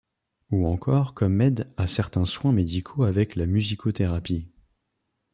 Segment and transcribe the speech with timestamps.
[0.49, 4.49] Ou encore comme aide à certains soins médicaux avec la musicothérapie.